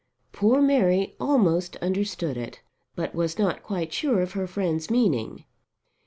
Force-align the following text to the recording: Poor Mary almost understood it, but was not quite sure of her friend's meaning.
Poor 0.31 0.63
Mary 0.63 1.15
almost 1.19 1.75
understood 1.75 2.35
it, 2.35 2.63
but 2.95 3.13
was 3.13 3.37
not 3.37 3.61
quite 3.61 3.93
sure 3.93 4.19
of 4.21 4.31
her 4.31 4.47
friend's 4.47 4.89
meaning. 4.89 5.45